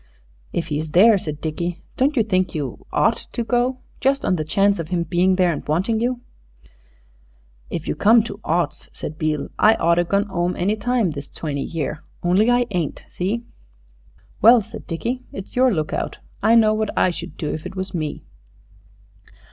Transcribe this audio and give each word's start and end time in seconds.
"If 0.51 0.69
he's 0.69 0.93
there," 0.93 1.19
said 1.19 1.41
Dickie, 1.41 1.83
"don't 1.95 2.17
you 2.17 2.23
think 2.23 2.55
you 2.55 2.87
ought 2.91 3.27
to 3.33 3.43
go, 3.43 3.81
just 3.99 4.25
on 4.25 4.35
the 4.35 4.43
chance 4.43 4.79
of 4.79 4.87
him 4.87 5.03
being 5.03 5.35
there 5.35 5.51
and 5.51 5.63
wanting 5.67 5.99
you?" 6.01 6.21
"If 7.69 7.87
you 7.87 7.93
come 7.93 8.23
to 8.23 8.39
oughts," 8.43 8.89
said 8.93 9.19
Beale, 9.19 9.49
"I 9.59 9.75
oughter 9.75 10.03
gone 10.03 10.25
'ome 10.31 10.55
any 10.55 10.75
time 10.75 11.11
this 11.11 11.27
twenty 11.27 11.61
year. 11.61 12.01
Only 12.23 12.49
I 12.49 12.65
ain't. 12.71 13.03
See?" 13.09 13.43
"Well," 14.41 14.61
said 14.61 14.87
Dickie, 14.87 15.21
"it's 15.31 15.55
your 15.55 15.71
lookout. 15.71 16.17
I 16.41 16.55
know 16.55 16.73
what 16.73 16.89
I 16.97 17.11
should 17.11 17.37
do 17.37 17.53
if 17.53 17.67
it 17.67 17.75
was 17.75 17.93
me." 17.93 18.23